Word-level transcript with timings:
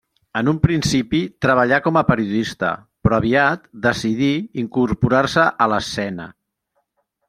En 0.39 0.47
un 0.51 0.59
principi 0.61 1.19
treballà 1.47 1.79
com 1.89 2.01
a 2.01 2.03
periodista, 2.09 2.73
però 3.07 3.19
aviat 3.21 3.71
decidí 3.87 4.33
incorporar-se 4.67 5.49
a 5.67 5.73
l'escena. 5.75 6.33